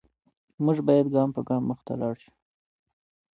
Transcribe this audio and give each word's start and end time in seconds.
موږ 0.63 0.77
باید 0.87 1.07
ګام 1.15 1.29
په 1.35 1.41
ګام 1.47 1.61
مخته 1.69 1.93
لاړ 2.01 2.15
شو. 2.23 2.31